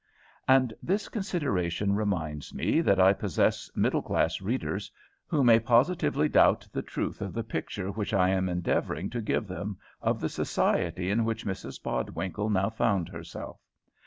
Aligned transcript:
'"And 0.57 0.73
this 0.81 1.09
consideration 1.09 1.93
reminds 1.93 2.55
me 2.55 2.81
that 2.81 2.99
I 2.99 3.13
possess 3.13 3.69
middle 3.75 4.01
class 4.01 4.41
readers, 4.41 4.89
who 5.27 5.43
may 5.43 5.59
positively 5.59 6.27
doubt 6.27 6.67
the 6.71 6.81
truth 6.81 7.21
of 7.21 7.33
the 7.33 7.43
picture 7.43 7.91
which 7.91 8.11
I 8.11 8.29
am 8.29 8.49
endeavouring 8.49 9.11
to 9.11 9.21
give 9.21 9.47
them 9.47 9.77
of 10.01 10.19
the 10.19 10.27
society 10.29 11.11
in 11.11 11.23
which 11.23 11.45
Mrs 11.45 11.79
Bodwinkle 11.83 12.49
now 12.49 12.71
found 12.71 13.09
herself. 13.09 13.59